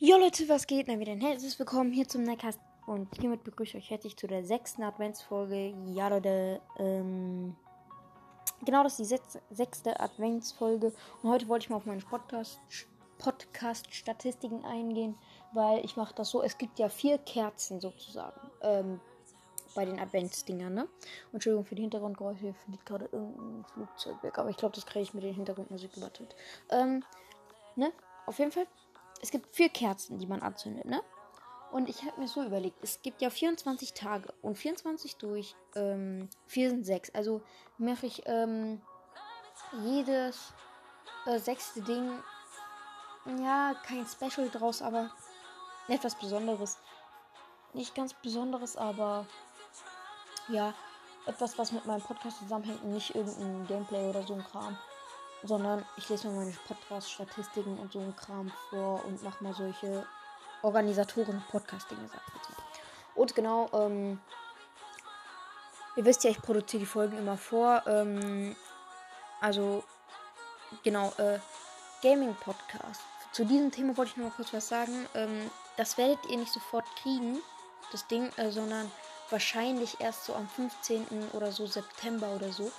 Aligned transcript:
Jo 0.00 0.16
Leute, 0.16 0.48
was 0.48 0.68
geht? 0.68 0.86
Na 0.86 0.96
wieder 1.00 1.10
ein 1.10 1.20
herzliches 1.20 1.58
Willkommen 1.58 1.90
hier 1.90 2.06
zum 2.06 2.22
Neckcast 2.22 2.60
und 2.86 3.08
hiermit 3.18 3.42
begrüße 3.42 3.78
ich 3.78 3.82
euch 3.82 3.90
herzlich 3.90 4.16
zu 4.16 4.28
der 4.28 4.44
sechsten 4.44 4.84
Adventsfolge. 4.84 5.74
Ja 5.86 6.06
Leute, 6.06 6.60
ähm, 6.78 7.56
genau 8.64 8.84
das 8.84 9.00
ist 9.00 9.10
die 9.10 9.18
sechste 9.52 9.98
Adventsfolge 9.98 10.92
und 11.24 11.30
heute 11.30 11.48
wollte 11.48 11.64
ich 11.64 11.70
mal 11.70 11.78
auf 11.78 11.86
meine 11.86 12.00
Podcast, 12.00 12.60
Podcast-Statistiken 13.18 14.64
eingehen, 14.64 15.18
weil 15.52 15.84
ich 15.84 15.96
mache 15.96 16.14
das 16.14 16.30
so, 16.30 16.44
es 16.44 16.56
gibt 16.56 16.78
ja 16.78 16.88
vier 16.88 17.18
Kerzen 17.18 17.80
sozusagen 17.80 18.40
ähm, 18.62 19.00
bei 19.74 19.84
den 19.84 19.98
Adventsdingern, 19.98 20.74
ne? 20.74 20.88
Entschuldigung 21.32 21.64
für 21.64 21.74
die 21.74 21.82
Hintergrundgeräusche, 21.82 22.38
hier 22.38 22.54
fliegt 22.54 22.86
gerade 22.86 23.08
irgendein 23.10 23.64
Flugzeug 23.74 24.22
weg, 24.22 24.38
aber 24.38 24.50
ich 24.50 24.56
glaube, 24.56 24.76
das 24.76 24.86
kriege 24.86 25.02
ich 25.02 25.12
mit 25.12 25.24
der 25.24 25.32
Hintergrundmusik 25.32 25.96
übertönt. 25.96 26.36
Ähm, 26.70 27.02
ne? 27.74 27.90
Auf 28.26 28.38
jeden 28.38 28.52
Fall 28.52 28.68
es 29.20 29.30
gibt 29.30 29.54
vier 29.54 29.68
Kerzen, 29.68 30.18
die 30.18 30.26
man 30.26 30.42
anzündet, 30.42 30.84
ne? 30.84 31.02
Und 31.70 31.90
ich 31.90 32.02
habe 32.04 32.18
mir 32.20 32.28
so 32.28 32.42
überlegt, 32.42 32.78
es 32.82 33.02
gibt 33.02 33.20
ja 33.20 33.28
24 33.28 33.92
Tage 33.92 34.32
und 34.40 34.56
24 34.56 35.16
durch 35.16 35.54
ähm, 35.74 36.30
4 36.46 36.70
sind 36.70 36.84
6. 36.86 37.14
Also 37.14 37.42
mache 37.76 38.06
ich 38.06 38.22
ähm, 38.24 38.80
jedes 39.84 40.54
äh, 41.26 41.38
sechste 41.38 41.82
Ding, 41.82 42.10
ja, 43.42 43.74
kein 43.84 44.06
Special 44.06 44.48
draus, 44.48 44.80
aber 44.80 45.10
etwas 45.88 46.14
Besonderes. 46.14 46.78
Nicht 47.74 47.94
ganz 47.94 48.14
Besonderes, 48.14 48.78
aber 48.78 49.26
ja, 50.48 50.72
etwas, 51.26 51.58
was 51.58 51.72
mit 51.72 51.84
meinem 51.84 52.00
Podcast 52.00 52.38
zusammenhängt 52.38 52.82
und 52.82 52.94
nicht 52.94 53.14
irgendein 53.14 53.66
Gameplay 53.66 54.08
oder 54.08 54.22
so 54.22 54.32
ein 54.32 54.44
Kram 54.44 54.78
sondern 55.42 55.84
ich 55.96 56.08
lese 56.08 56.28
mir 56.28 56.36
meine 56.36 56.56
Podcast-Statistiken 56.66 57.78
und 57.78 57.92
so 57.92 58.00
ein 58.00 58.14
Kram 58.16 58.50
vor 58.70 59.04
und 59.04 59.22
mache 59.22 59.42
mal 59.42 59.54
solche 59.54 60.06
Organisatoren-Podcast-Dinge. 60.62 62.10
Und 63.14 63.34
genau, 63.34 63.68
ähm, 63.72 64.20
ihr 65.96 66.04
wisst 66.04 66.24
ja, 66.24 66.30
ich 66.30 66.42
produziere 66.42 66.80
die 66.80 66.86
Folgen 66.86 67.18
immer 67.18 67.36
vor. 67.36 67.82
Ähm, 67.86 68.56
also, 69.40 69.84
genau, 70.82 71.12
äh, 71.18 71.38
Gaming-Podcast. 72.02 73.00
Zu 73.32 73.44
diesem 73.44 73.70
Thema 73.70 73.96
wollte 73.96 74.12
ich 74.12 74.16
noch 74.16 74.24
mal 74.24 74.36
kurz 74.36 74.52
was 74.52 74.68
sagen. 74.68 75.06
Ähm, 75.14 75.50
das 75.76 75.98
werdet 75.98 76.18
ihr 76.28 76.38
nicht 76.38 76.52
sofort 76.52 76.84
kriegen, 77.02 77.38
das 77.92 78.06
Ding, 78.08 78.30
äh, 78.36 78.50
sondern 78.50 78.90
wahrscheinlich 79.30 80.00
erst 80.00 80.24
so 80.24 80.34
am 80.34 80.48
15. 80.48 81.30
oder 81.32 81.52
so 81.52 81.66
September 81.66 82.28
oder 82.34 82.50
so 82.52 82.70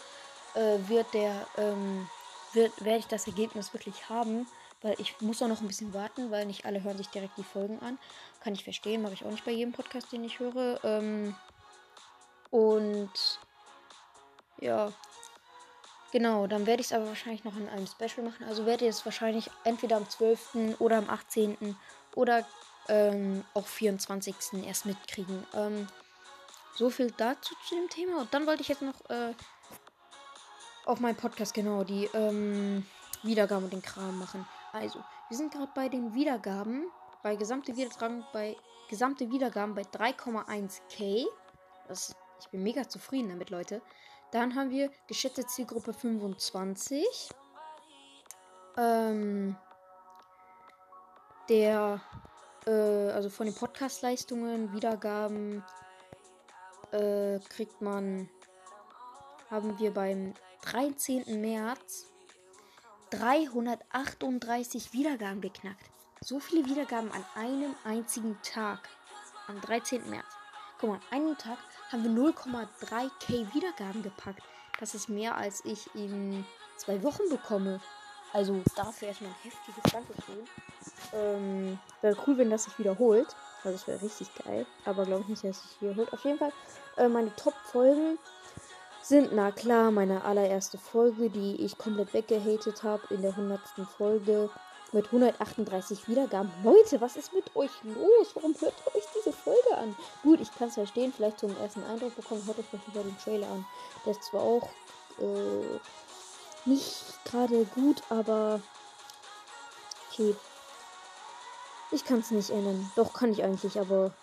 äh, 0.56 0.78
wird 0.88 1.14
der 1.14 1.46
ähm, 1.58 2.10
werde 2.54 2.98
ich 2.98 3.08
das 3.08 3.28
Ergebnis 3.28 3.74
wirklich 3.74 4.10
haben, 4.10 4.48
weil 4.82 4.96
ich 5.00 5.20
muss 5.22 5.42
auch 5.42 5.48
noch 5.48 5.62
ein 5.62 5.68
bisschen 5.68 5.94
warten, 5.94 6.32
weil 6.32 6.46
nicht 6.46 6.66
alle 6.66 6.84
hören 6.84 6.98
sich 6.98 7.10
direkt 7.10 7.38
die 7.38 7.44
Folgen 7.44 7.80
an. 7.82 7.98
Kann 8.42 8.54
ich 8.54 8.64
verstehen, 8.64 9.02
mache 9.02 9.14
ich 9.14 9.26
auch 9.26 9.32
nicht 9.32 9.46
bei 9.46 9.52
jedem 9.52 9.74
Podcast, 9.74 10.12
den 10.12 10.24
ich 10.24 10.40
höre. 10.40 10.80
Ähm, 10.84 11.36
und 12.52 13.12
ja, 14.60 14.92
genau, 16.12 16.48
dann 16.48 16.66
werde 16.66 16.82
ich 16.82 16.88
es 16.88 16.94
aber 16.94 17.08
wahrscheinlich 17.08 17.44
noch 17.44 17.56
in 17.56 17.70
einem 17.70 17.88
Special 17.88 18.26
machen. 18.26 18.46
Also 18.48 18.66
werde 18.66 18.86
ich 18.86 18.92
es 18.92 19.06
wahrscheinlich 19.06 19.50
entweder 19.64 19.98
am 19.98 20.10
12. 20.10 20.76
oder 20.80 20.98
am 20.98 21.10
18. 21.10 21.78
oder 22.16 22.46
ähm, 22.88 23.44
auch 23.54 23.68
24. 23.68 24.36
erst 24.66 24.86
mitkriegen. 24.86 25.46
Ähm, 25.54 25.88
so 26.76 26.90
viel 26.90 27.12
dazu 27.18 27.54
zu 27.68 27.76
dem 27.76 27.90
Thema. 27.90 28.22
Und 28.22 28.34
dann 28.34 28.48
wollte 28.48 28.62
ich 28.62 28.70
jetzt 28.70 28.82
noch 28.82 29.10
äh, 29.10 29.34
auf 30.90 31.00
meinem 31.00 31.16
Podcast 31.16 31.54
genau 31.54 31.84
die 31.84 32.10
ähm, 32.14 32.84
Wiedergaben 33.22 33.66
und 33.66 33.74
den 33.74 33.82
Kram 33.82 34.18
machen. 34.18 34.46
Also, 34.74 35.04
wir 35.30 35.38
sind 35.38 35.54
gerade 35.54 35.72
bei 35.76 35.88
den 35.88 36.16
Wiedergaben, 36.16 36.86
bei 37.22 37.36
gesamte 37.36 37.78
Wiedergaben 37.78 38.26
bei 38.34 38.56
gesamte 38.90 39.30
Wiedergaben 39.30 39.76
bei 39.76 39.84
3,1k. 39.84 41.28
Das, 41.88 42.16
ich 42.40 42.48
bin 42.50 42.64
mega 42.64 42.90
zufrieden 42.90 43.30
damit, 43.30 43.52
Leute. 43.52 43.84
Dann 44.32 44.56
haben 44.56 44.72
wir 44.72 44.92
geschätzte 45.08 45.46
Zielgruppe 45.46 45.94
25. 45.94 47.30
Ähm, 48.78 49.56
der, 51.50 52.02
äh, 52.66 53.12
also 53.12 53.30
von 53.30 53.46
den 53.46 53.56
Podcast-Leistungen, 53.56 54.74
Wiedergaben, 54.74 55.64
äh, 56.92 57.40
kriegt 57.50 57.80
man, 57.80 58.28
haben 59.52 59.78
wir 59.78 59.94
beim 59.94 60.34
13. 60.62 61.42
März 61.42 62.08
338 63.12 64.94
Wiedergaben 64.94 65.42
geknackt. 65.42 65.90
So 66.22 66.40
viele 66.40 66.66
Wiedergaben 66.66 67.12
an 67.12 67.26
einem 67.36 67.76
einzigen 67.84 68.38
Tag. 68.44 68.90
Am 69.48 69.60
13. 69.62 70.10
März. 70.10 70.26
Guck 70.80 70.90
mal, 70.90 71.00
an 71.10 71.18
einem 71.22 71.38
Tag 71.38 71.58
haben 71.92 72.04
wir 72.04 72.12
0,3k 72.12 73.54
Wiedergaben 73.54 74.04
gepackt. 74.04 74.44
Das 74.80 74.94
ist 74.94 75.10
mehr 75.10 75.36
als 75.36 75.66
ich 75.66 75.94
in 75.96 76.46
zwei 76.78 77.02
Wochen 77.04 77.28
bekomme. 77.30 77.82
Also 78.32 78.62
dafür 78.76 79.08
erstmal 79.08 79.32
ein 79.32 79.36
heftiges 79.44 79.92
Dankeschön. 79.92 80.48
Ähm, 81.14 81.80
wäre 82.02 82.16
cool, 82.28 82.38
wenn 82.38 82.50
das 82.52 82.66
sich 82.66 82.78
wiederholt. 82.78 83.36
Also 83.64 83.78
das 83.78 83.88
wäre 83.88 84.02
richtig 84.02 84.30
geil. 84.46 84.66
Aber 84.86 85.06
glaube 85.06 85.24
ich 85.24 85.30
nicht, 85.30 85.44
dass 85.44 85.58
es 85.58 85.72
sich 85.72 85.82
wiederholt. 85.82 86.14
Auf 86.14 86.24
jeden 86.24 86.38
Fall 86.38 86.54
äh, 86.98 87.08
meine 87.08 87.36
Top-Folgen 87.36 88.20
sind, 89.02 89.34
na 89.34 89.52
klar, 89.52 89.92
meine 89.92 90.24
allererste 90.24 90.78
Folge, 90.78 91.30
die 91.30 91.56
ich 91.64 91.78
komplett 91.78 92.14
weggehatet 92.14 92.84
habe 92.84 93.02
in 93.14 93.22
der 93.22 93.32
100. 93.32 93.60
Folge 93.98 94.50
mit 94.92 95.06
138 95.06 96.08
Wiedergaben. 96.08 96.52
Leute, 96.64 97.00
was 97.02 97.16
ist 97.16 97.34
mit 97.34 97.56
euch 97.56 97.72
los? 97.84 98.32
Warum 98.34 98.56
hört 98.60 98.74
ihr 98.86 98.96
euch 98.96 99.06
diese 99.16 99.34
Folge 99.34 99.78
an? 99.78 99.96
Gut, 100.24 100.40
ich 100.42 100.52
kann 100.56 100.70
es 100.70 100.76
verstehen, 100.76 101.14
vielleicht 101.16 101.40
zum 101.40 101.56
ersten 101.58 101.84
Eindruck 101.84 102.16
bekommen, 102.16 102.44
hört 102.46 102.60
euch 102.60 102.74
mal 102.74 102.82
über 102.88 103.04
den 103.04 103.18
Trailer 103.18 103.48
an. 103.48 103.66
Der 104.06 104.14
ist 104.14 104.24
zwar 104.24 104.42
auch 104.42 104.70
äh, 105.20 105.80
nicht 106.66 107.04
gerade 107.26 107.66
gut, 107.66 108.02
aber 108.10 108.62
okay. 110.12 110.36
Ich 111.92 112.06
kann 112.06 112.20
es 112.20 112.32
nicht 112.32 112.50
ändern. 112.52 112.92
Doch, 112.96 113.14
kann 113.14 113.32
ich 113.32 113.44
eigentlich, 113.44 113.80
aber 113.80 114.14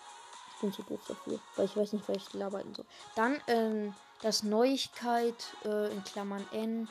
ich 0.55 0.61
bin 0.61 0.71
zu 0.71 0.83
doof 0.83 1.01
dafür, 1.07 1.39
weil 1.55 1.65
ich 1.65 1.75
weiß 1.75 1.93
nicht, 1.93 2.07
welche 2.07 2.45
arbeiten 2.45 2.73
soll. 2.73 2.85
Dann, 3.15 3.41
ähm, 3.47 3.93
das 4.21 4.43
Neuigkeit 4.43 5.35
äh, 5.65 5.91
in 5.91 6.03
Klammern 6.03 6.45
N 6.51 6.87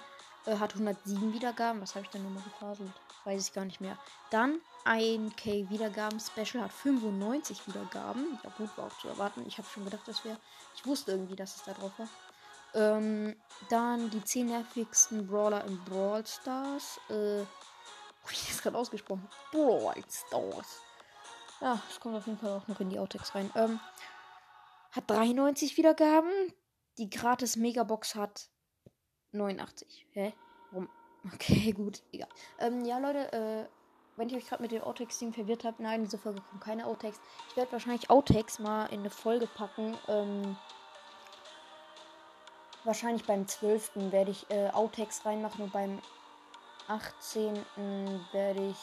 äh, 0.46 0.56
hat 0.56 0.74
107 0.74 1.32
Wiedergaben. 1.32 1.80
Was 1.80 1.94
habe 1.94 2.04
ich 2.04 2.10
denn 2.10 2.22
nochmal 2.22 2.42
gefaselt? 2.44 2.92
Weiß 3.24 3.48
ich 3.48 3.52
gar 3.52 3.64
nicht 3.64 3.80
mehr. 3.80 3.98
Dann 4.30 4.60
1K 4.84 5.68
Wiedergaben 5.68 6.20
Special 6.20 6.62
hat 6.62 6.72
95 6.72 7.66
Wiedergaben. 7.66 8.38
Ja 8.44 8.50
gut, 8.56 8.70
war 8.76 8.86
auch 8.86 8.98
zu 8.98 9.08
erwarten. 9.08 9.44
Ich 9.46 9.58
habe 9.58 9.68
schon 9.68 9.84
gedacht, 9.84 10.06
das 10.06 10.24
wäre. 10.24 10.38
Ich 10.76 10.86
wusste 10.86 11.12
irgendwie, 11.12 11.36
dass 11.36 11.56
es 11.56 11.64
da 11.64 11.72
drauf 11.72 11.92
war. 11.98 12.08
Ähm, 12.74 13.34
dann 13.68 14.10
die 14.10 14.22
10 14.22 14.46
nervigsten 14.46 15.26
Brawler 15.26 15.64
in 15.64 15.82
Brawl 15.84 16.24
Stars. 16.24 17.00
Äh, 17.08 17.40
oh, 17.42 18.30
ich 18.30 18.46
das 18.48 18.62
gerade 18.62 18.78
ausgesprochen. 18.78 19.28
Brawl 19.50 20.04
Stars. 20.08 20.82
Ja, 21.60 21.80
es 21.90 21.98
kommt 21.98 22.16
auf 22.16 22.26
jeden 22.26 22.38
Fall 22.38 22.50
auch 22.50 22.68
noch 22.68 22.78
in 22.80 22.90
die 22.90 22.98
Outtakes 22.98 23.34
rein. 23.34 23.50
Ähm, 23.56 23.80
hat 24.92 25.10
93 25.10 25.76
Wiedergaben. 25.76 26.30
Die 26.98 27.10
gratis 27.10 27.56
Megabox 27.56 28.14
hat 28.14 28.48
89. 29.32 30.06
Hä? 30.12 30.32
Warum? 30.70 30.88
Okay, 31.34 31.72
gut. 31.72 32.04
Egal. 32.12 32.28
Ähm, 32.60 32.84
ja, 32.84 32.98
Leute, 32.98 33.32
äh, 33.32 33.66
wenn 34.16 34.28
ich 34.28 34.36
euch 34.36 34.46
gerade 34.46 34.62
mit 34.62 34.70
dem 34.70 34.82
Outtakes-Team 34.82 35.32
verwirrt 35.32 35.64
habe, 35.64 35.82
nein, 35.82 36.04
diese 36.04 36.18
Folge 36.18 36.40
kommt 36.40 36.62
keine 36.62 36.86
Outtakes. 36.86 37.20
Ich 37.50 37.56
werde 37.56 37.72
wahrscheinlich 37.72 38.08
Outtakes 38.10 38.60
mal 38.60 38.86
in 38.86 39.00
eine 39.00 39.10
Folge 39.10 39.48
packen. 39.48 39.98
Ähm, 40.06 40.56
wahrscheinlich 42.84 43.26
beim 43.26 43.48
12. 43.48 44.12
werde 44.12 44.30
ich 44.30 44.48
äh, 44.50 44.70
Outtakes 44.70 45.26
reinmachen 45.26 45.64
und 45.64 45.72
beim 45.72 46.00
18. 46.86 47.54
werde 48.30 48.68
ich, 48.68 48.78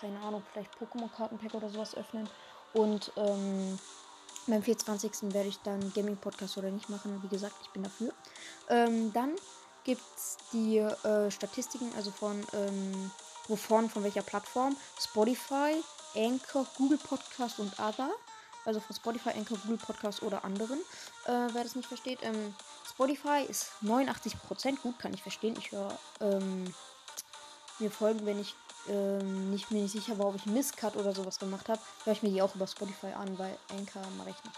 keine 0.00 0.18
Ahnung, 0.20 0.42
vielleicht 0.52 0.74
Pokémon-Kartenpack 0.74 1.54
oder 1.54 1.68
sowas 1.70 1.94
öffnen. 1.94 2.28
Und, 2.74 3.12
ähm, 3.16 3.78
beim 4.50 4.62
24. 4.62 5.34
werde 5.34 5.48
ich 5.48 5.58
dann 5.58 5.92
Gaming-Podcast 5.92 6.58
oder 6.58 6.70
nicht 6.70 6.88
machen. 6.88 7.22
Wie 7.22 7.28
gesagt, 7.28 7.54
ich 7.62 7.70
bin 7.70 7.82
dafür. 7.82 8.12
Ähm, 8.68 9.12
dann 9.12 9.34
gibt 9.84 10.02
es 10.16 10.36
die 10.52 10.78
äh, 10.78 11.30
Statistiken, 11.30 11.90
also 11.96 12.10
von 12.10 12.44
ähm, 12.52 13.10
wovon, 13.48 13.88
von 13.88 14.04
welcher 14.04 14.22
Plattform. 14.22 14.76
Spotify, 15.00 15.82
Anchor, 16.14 16.66
Google 16.76 16.98
Podcast 16.98 17.58
und 17.58 17.72
Other. 17.78 18.10
Also 18.64 18.80
von 18.80 18.94
Spotify, 18.94 19.30
Anchor, 19.30 19.56
Google 19.58 19.78
Podcast 19.78 20.22
oder 20.22 20.44
anderen. 20.44 20.78
Äh, 21.26 21.48
wer 21.52 21.62
das 21.62 21.74
nicht 21.74 21.88
versteht. 21.88 22.18
Ähm, 22.22 22.54
Spotify 22.88 23.44
ist 23.48 23.70
89%. 23.82 24.80
Gut, 24.82 24.98
kann 24.98 25.14
ich 25.14 25.22
verstehen. 25.22 25.54
Ich 25.58 25.72
höre 25.72 25.98
ähm, 26.20 26.72
mir 27.78 27.90
folgen, 27.90 28.26
wenn 28.26 28.40
ich 28.40 28.54
ähm, 28.88 29.50
nicht, 29.50 29.70
mir 29.70 29.82
nicht 29.82 29.92
sicher 29.92 30.18
war, 30.18 30.26
ob 30.26 30.36
ich 30.36 30.46
Misscut 30.46 30.96
oder 30.96 31.14
sowas 31.14 31.38
gemacht 31.38 31.68
habe, 31.68 31.80
höre 32.04 32.12
ich 32.12 32.22
mir 32.22 32.30
die 32.30 32.42
auch 32.42 32.54
über 32.54 32.66
Spotify 32.66 33.08
an, 33.08 33.38
weil 33.38 33.56
Anchor 33.70 34.02
mache 34.16 34.30
ich 34.30 34.44
nicht. 34.44 34.56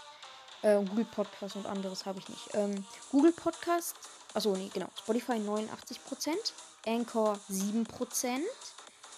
Äh, 0.63 0.83
Google 0.85 1.05
Podcast 1.05 1.55
und 1.55 1.65
anderes 1.65 2.05
habe 2.05 2.19
ich 2.19 2.29
nicht. 2.29 2.49
Ähm, 2.53 2.85
Google 3.11 3.31
Podcast, 3.31 3.95
achso, 4.33 4.55
nee, 4.55 4.69
genau. 4.73 4.89
Spotify 4.95 5.33
89%, 5.33 5.67
Anchor 6.85 7.39
7%, 7.49 8.39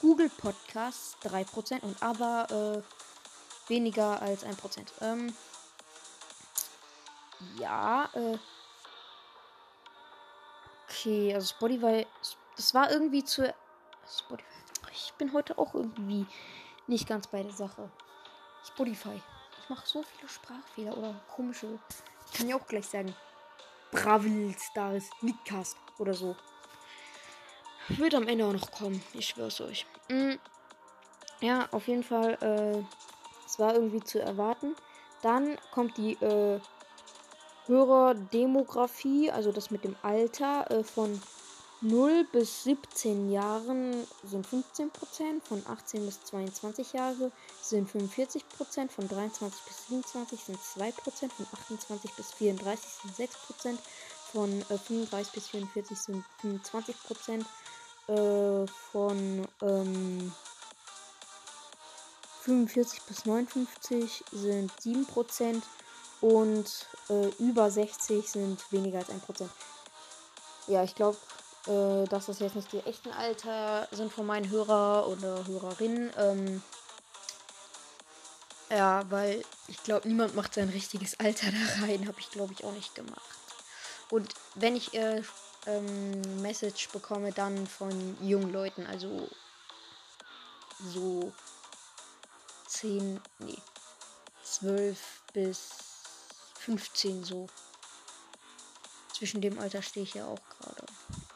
Google 0.02 0.30
Podcasts 0.30 1.18
3% 1.24 1.82
und 1.82 2.02
aber 2.02 2.48
äh, 2.50 3.70
weniger 3.70 4.22
als 4.22 4.46
1%. 4.46 4.86
Ähm, 5.02 5.36
ja, 7.58 8.10
äh, 8.14 8.38
okay, 10.88 11.34
also 11.34 11.48
Spotify, 11.48 12.08
das 12.56 12.74
war 12.74 12.92
irgendwie 12.92 13.24
zu. 13.24 13.54
Spotify. 14.08 14.63
Ich 14.96 15.14
bin 15.18 15.34
heute 15.34 15.58
auch 15.58 15.74
irgendwie 15.74 16.28
nicht 16.86 17.08
ganz 17.08 17.26
bei 17.28 17.42
der 17.42 17.52
Sache. 17.52 17.90
Spotify. 18.64 19.20
Ich 19.62 19.70
mache 19.70 19.88
so 19.88 20.04
viele 20.04 20.30
Sprachfehler 20.30 20.96
oder 20.96 21.16
komische. 21.36 21.80
Ich 22.28 22.38
kann 22.38 22.48
ja 22.48 22.56
auch 22.56 22.68
gleich 22.68 22.86
sagen. 22.86 23.16
Bravil 23.92 24.56
Stars 24.58 25.10
Midcast 25.22 25.78
oder 25.98 26.14
so. 26.14 26.36
Wird 27.90 28.14
am 28.14 28.28
Ende 28.28 28.46
auch 28.46 28.54
noch 28.54 28.72
kommen. 28.72 29.04
Ich 29.14 29.28
schwör's 29.28 29.62
euch. 29.62 29.86
Mhm. 30.10 30.40
Ja, 31.42 31.68
auf 31.72 31.88
jeden 31.88 32.04
Fall. 32.04 32.38
Äh, 32.42 32.84
es 33.46 33.58
war 33.60 33.74
irgendwie 33.74 34.02
zu 34.02 34.22
erwarten. 34.22 34.76
Dann 35.22 35.58
kommt 35.72 35.98
die 35.98 36.14
äh, 36.14 36.60
Hörerdemografie, 37.66 39.32
also 39.32 39.52
das 39.52 39.72
mit 39.72 39.84
dem 39.84 39.96
Alter 40.04 40.70
äh, 40.70 40.84
von 40.84 41.22
0 41.84 42.24
bis 42.32 42.64
17 42.64 43.30
Jahren 43.30 44.08
sind 44.24 44.48
15%, 44.48 44.90
von 45.44 45.62
18 45.68 46.06
bis 46.06 46.24
22 46.24 46.94
Jahre 46.94 47.30
sind 47.62 47.90
45%, 47.92 48.90
von 48.90 49.10
23 49.10 49.62
bis 49.66 49.88
27 49.90 50.40
sind 50.40 50.58
2%, 50.58 50.94
von 51.30 51.46
28 51.52 52.12
bis 52.14 52.32
34 52.32 52.90
sind 53.18 53.30
6%, 53.30 53.78
von 54.32 54.62
äh, 54.70 54.78
35 54.78 55.34
bis 55.34 55.48
44 55.50 55.98
sind 55.98 56.24
25%, 56.42 57.46
äh, 58.08 58.68
von 58.94 59.48
ähm, 59.62 60.34
45 62.44 63.02
bis 63.02 63.26
59 63.26 64.24
sind 64.32 64.72
7% 64.72 65.62
und 66.22 66.88
äh, 67.10 67.28
über 67.40 67.70
60 67.70 68.26
sind 68.30 68.72
weniger 68.72 69.00
als 69.00 69.10
1%. 69.10 69.50
Ja, 70.68 70.82
ich 70.82 70.96
glaube, 70.96 71.18
äh, 71.68 72.06
dass 72.08 72.26
das 72.28 72.40
jetzt 72.40 72.56
nicht 72.56 72.72
die 72.72 72.80
echten 72.80 73.12
Alter 73.12 73.88
sind 73.92 74.12
von 74.12 74.26
meinen 74.26 74.50
Hörer 74.50 75.08
oder 75.08 75.46
Hörerinnen. 75.48 76.12
Ähm, 76.18 76.64
ja, 78.70 79.10
weil 79.10 79.44
ich 79.68 79.82
glaube, 79.84 80.08
niemand 80.08 80.36
macht 80.36 80.54
sein 80.54 80.70
richtiges 80.70 81.20
Alter 81.20 81.48
da 81.52 81.86
rein. 81.86 82.08
Habe 82.08 82.20
ich, 82.20 82.32
glaube 82.32 82.54
ich, 82.54 82.64
auch 82.64 82.74
nicht 82.74 82.96
gemacht. 82.96 83.22
Und 84.10 84.34
wenn 84.56 84.76
ich 84.76 84.94
äh, 84.94 85.22
ähm, 85.66 86.42
Message 86.42 86.90
bekomme, 86.90 87.32
dann 87.32 87.68
von 87.68 88.18
jungen 88.22 88.52
Leuten, 88.52 88.86
also 88.86 89.30
so 90.80 91.32
10, 92.68 93.22
nee, 93.40 93.58
12 94.44 95.00
bis 95.34 95.70
15 96.60 97.24
so. 97.24 97.48
Zwischen 99.14 99.42
dem 99.42 99.60
Alter 99.60 99.82
stehe 99.82 100.04
ich 100.04 100.16
ja 100.16 100.26
auch 100.26 100.42
gerade. 100.60 100.86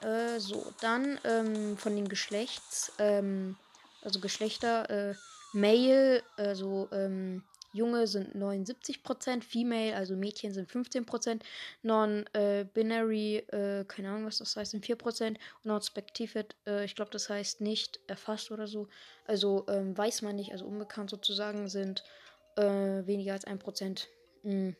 Äh, 0.02 0.40
so, 0.40 0.74
dann 0.82 1.20
ähm, 1.24 1.78
von 1.78 1.96
den 1.96 2.08
Geschlechts, 2.08 2.92
ähm, 3.00 3.56
also 4.04 4.20
Geschlechter, 4.20 4.90
äh, 4.90 5.16
Male, 5.54 6.24
also 6.38 6.88
ähm, 6.92 7.44
Junge 7.74 8.08
sind 8.08 8.36
79%, 8.36 9.44
Female, 9.44 9.96
also 9.96 10.16
Mädchen 10.16 10.54
sind 10.54 10.70
15%, 10.70 11.42
Non-Binary, 11.84 13.38
äh, 13.38 13.86
keine 13.86 14.10
Ahnung, 14.10 14.26
was 14.26 14.38
das 14.38 14.56
heißt, 14.56 14.72
sind 14.72 14.86
4%, 14.86 15.28
und 15.28 15.40
Non-Spectified, 15.64 16.56
äh, 16.66 16.86
ich 16.86 16.96
glaube, 16.96 17.12
das 17.12 17.30
heißt 17.30 17.62
nicht 17.62 18.00
erfasst 18.08 18.52
oder 18.52 18.68
so, 18.68 18.88
also 19.26 19.66
ähm, 19.68 19.98
weiß 19.98 20.22
man 20.22 20.36
nicht, 20.36 20.52
also 20.52 20.66
unbekannt 20.66 21.10
sozusagen, 21.10 21.68
sind 21.70 22.04
äh, 22.56 22.64
weniger 23.06 23.34
als 23.34 23.46
1%. 23.48 24.08
Hm. 24.44 24.76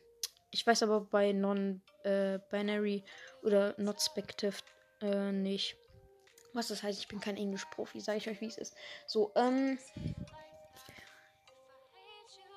Ich 0.50 0.66
weiß 0.66 0.82
aber 0.82 1.02
bei 1.02 1.32
Non-Binary 1.32 2.96
äh, 2.96 3.46
oder 3.46 3.74
Not 3.78 4.00
Spectified 4.00 4.64
äh, 5.00 5.32
nicht. 5.32 5.76
Was 6.52 6.68
das 6.68 6.82
heißt, 6.82 6.98
ich 6.98 7.08
bin 7.08 7.20
kein 7.20 7.36
Englisch-Profi, 7.36 8.00
sage 8.00 8.18
ich 8.18 8.28
euch, 8.28 8.40
wie 8.40 8.46
es 8.46 8.58
ist. 8.58 8.74
So, 9.06 9.32
ähm. 9.36 9.78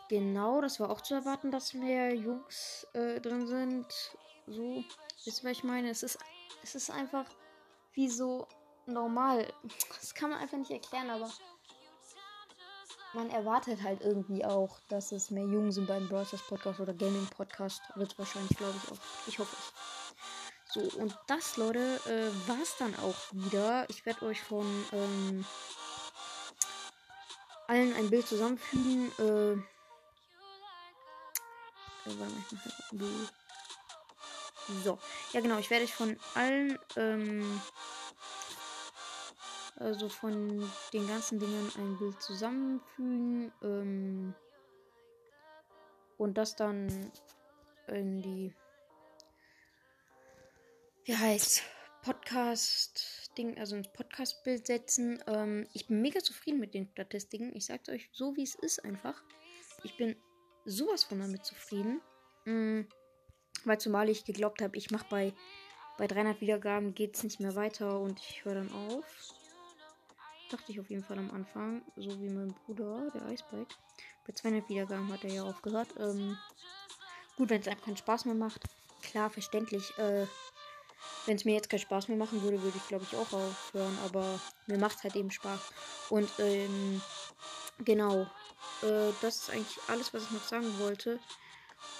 Genau, 0.09 0.59
das 0.59 0.79
war 0.79 0.89
auch 0.89 1.01
zu 1.01 1.13
erwarten, 1.13 1.51
dass 1.51 1.73
mehr 1.73 2.13
Jungs 2.13 2.85
äh, 2.93 3.21
drin 3.21 3.47
sind. 3.47 3.85
So, 4.47 4.83
wisst 5.23 5.43
ihr, 5.43 5.49
was 5.49 5.57
ich 5.57 5.63
meine? 5.63 5.89
Es 5.89 6.03
ist, 6.03 6.17
es 6.63 6.75
ist 6.75 6.89
einfach 6.89 7.25
wie 7.93 8.09
so 8.09 8.47
normal. 8.85 9.47
Das 10.01 10.13
kann 10.13 10.31
man 10.31 10.39
einfach 10.39 10.57
nicht 10.57 10.71
erklären, 10.71 11.09
aber 11.09 11.29
man 13.13 13.29
erwartet 13.29 13.83
halt 13.83 14.01
irgendwie 14.01 14.43
auch, 14.45 14.79
dass 14.87 15.11
es 15.11 15.31
mehr 15.31 15.45
Jungen 15.45 15.71
sind 15.71 15.87
beim 15.87 16.07
Browsers 16.07 16.41
Podcast 16.41 16.79
oder 16.79 16.93
Gaming 16.93 17.27
Podcast. 17.27 17.81
Wird 17.95 18.17
wahrscheinlich, 18.17 18.57
glaube 18.57 18.73
ich, 18.83 18.91
auch. 18.91 18.97
Ich 19.27 19.39
hoffe 19.39 19.55
es. 19.57 19.73
So, 20.73 20.79
und 20.99 21.13
das, 21.27 21.57
Leute, 21.57 21.99
äh, 22.05 22.47
war 22.47 22.61
es 22.61 22.77
dann 22.77 22.95
auch 22.99 23.17
wieder. 23.33 23.85
Ich 23.89 24.05
werde 24.05 24.25
euch 24.25 24.41
von 24.41 24.65
ähm, 24.93 25.45
allen 27.67 27.93
ein 27.93 28.09
Bild 28.09 28.25
zusammenfügen. 28.25 29.11
Äh, 29.19 29.51
äh, 32.09 32.27
so, 34.81 34.97
ja 35.33 35.41
genau, 35.41 35.57
ich 35.57 35.69
werde 35.69 35.83
euch 35.83 35.93
von 35.93 36.17
allen, 36.35 36.79
ähm, 36.95 37.61
also 39.75 40.07
von 40.07 40.71
den 40.93 41.05
ganzen 41.05 41.37
Dingen 41.37 41.69
ein 41.77 41.97
Bild 41.97 42.21
zusammenfügen. 42.21 43.51
Ähm, 43.61 44.33
und 46.17 46.37
das 46.37 46.55
dann 46.55 47.11
in 47.87 48.21
die 48.21 48.53
wie 51.05 51.15
heißt 51.15 51.63
Podcast-Ding, 52.03 53.57
also 53.57 53.75
ins 53.75 53.91
Podcast-Bild 53.91 54.67
setzen. 54.67 55.23
Ähm, 55.27 55.67
ich 55.73 55.87
bin 55.87 56.01
mega 56.01 56.19
zufrieden 56.19 56.59
mit 56.59 56.73
den 56.73 56.87
Statistiken. 56.87 57.55
Ich 57.55 57.65
sag's 57.65 57.89
euch 57.89 58.09
so, 58.11 58.35
wie 58.35 58.43
es 58.43 58.55
ist 58.55 58.83
einfach. 58.83 59.21
Ich 59.83 59.97
bin 59.97 60.15
sowas 60.65 61.03
von 61.03 61.19
damit 61.19 61.45
zufrieden. 61.45 62.01
Mhm. 62.45 62.87
Weil 63.65 63.79
zumal 63.79 64.09
ich 64.09 64.25
geglaubt 64.25 64.61
habe, 64.61 64.77
ich 64.77 64.89
mache 64.91 65.05
bei, 65.09 65.33
bei 65.97 66.07
300 66.07 66.41
Wiedergaben 66.41 66.95
geht's 66.95 67.23
nicht 67.23 67.39
mehr 67.39 67.55
weiter 67.55 67.99
und 67.99 68.19
ich 68.19 68.43
höre 68.43 68.55
dann 68.55 68.71
auf. 68.71 69.05
Dachte 70.49 70.71
ich 70.71 70.79
auf 70.79 70.89
jeden 70.89 71.03
Fall 71.03 71.19
am 71.19 71.31
Anfang. 71.31 71.83
So 71.95 72.19
wie 72.21 72.29
mein 72.29 72.53
Bruder, 72.65 73.09
der 73.13 73.25
Eisbike. 73.25 73.75
Bei 74.25 74.33
200 74.33 74.67
Wiedergaben 74.69 75.11
hat 75.11 75.23
er 75.23 75.31
ja 75.31 75.43
aufgehört. 75.43 75.89
Ähm, 75.99 76.37
gut, 77.37 77.49
wenn 77.49 77.61
es 77.61 77.67
einfach 77.67 77.85
keinen 77.85 77.97
Spaß 77.97 78.25
mehr 78.25 78.35
macht. 78.35 78.63
Klar, 79.01 79.29
verständlich. 79.29 79.97
Äh, 79.97 80.25
wenn 81.25 81.35
es 81.35 81.45
mir 81.45 81.53
jetzt 81.53 81.69
keinen 81.69 81.79
Spaß 81.79 82.07
mehr 82.07 82.17
machen 82.17 82.41
würde, 82.41 82.61
würde 82.61 82.77
ich 82.77 82.87
glaube 82.87 83.05
ich 83.09 83.15
auch 83.15 83.31
aufhören. 83.33 83.97
Aber 84.05 84.39
mir 84.67 84.77
macht 84.77 84.97
es 84.97 85.03
halt 85.03 85.15
eben 85.15 85.31
Spaß. 85.31 85.59
Und 86.09 86.29
ähm, 86.39 87.01
genau. 87.79 88.27
Äh, 88.81 89.11
das 89.21 89.43
ist 89.43 89.49
eigentlich 89.51 89.77
alles, 89.87 90.13
was 90.13 90.23
ich 90.23 90.31
noch 90.31 90.47
sagen 90.47 90.79
wollte. 90.79 91.19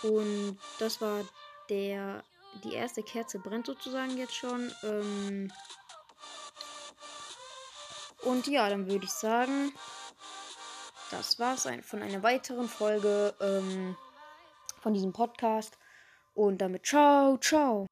Und 0.03 0.58
das 0.79 1.01
war 1.01 1.24
der. 1.70 2.24
Die 2.65 2.74
erste 2.74 3.01
Kerze 3.01 3.39
brennt 3.39 3.65
sozusagen 3.65 4.17
jetzt 4.17 4.36
schon. 4.36 4.74
Ähm, 4.84 5.50
und 8.24 8.46
ja, 8.48 8.70
dann 8.70 8.89
würde 8.89 9.05
ich 9.05 9.12
sagen, 9.12 9.72
das 11.12 11.39
war's 11.39 11.67
von 11.84 12.01
einer 12.01 12.24
weiteren 12.24 12.67
Folge 12.67 13.34
ähm, 13.39 13.96
von 14.81 14.93
diesem 14.93 15.13
Podcast. 15.13 15.77
Und 16.34 16.60
damit 16.60 16.86
ciao, 16.86 17.38
ciao. 17.38 17.90